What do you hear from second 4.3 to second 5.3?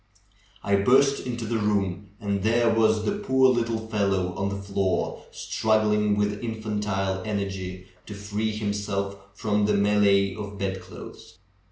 on the floor,